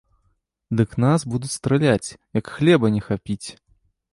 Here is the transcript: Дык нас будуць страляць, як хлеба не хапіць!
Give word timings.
Дык 0.79 0.95
нас 1.03 1.25
будуць 1.35 1.51
страляць, 1.57 2.09
як 2.39 2.45
хлеба 2.55 2.93
не 2.97 3.01
хапіць! 3.11 3.43